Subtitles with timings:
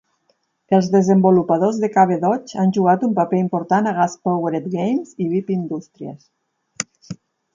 [0.75, 5.55] Els desenvolupadors de Cavedog han jugat un paper important a Gas Powered Games i Beep
[5.57, 6.27] Industries.